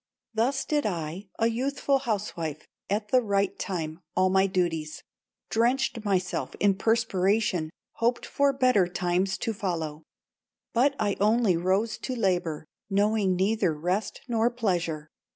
[0.33, 5.03] "Thus did I, a youthful housewife, At the right time, all my duties,
[5.51, 10.01] Drenched myself in perspiration, Hoped for better times to follow;
[10.73, 15.07] But I only rose to labor, Knowing neither rest nor pleasure.